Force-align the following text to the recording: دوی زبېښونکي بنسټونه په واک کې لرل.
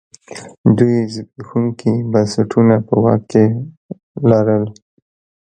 دوی 0.77 0.97
زبېښونکي 1.13 1.93
بنسټونه 2.11 2.75
په 2.87 2.93
واک 3.03 3.21
کې 3.31 3.45
لرل. 4.29 4.63